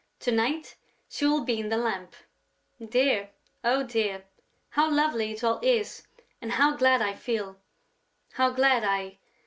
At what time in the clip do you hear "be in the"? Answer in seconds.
1.45-1.77